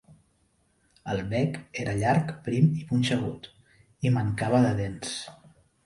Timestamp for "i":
2.83-2.89, 4.09-4.17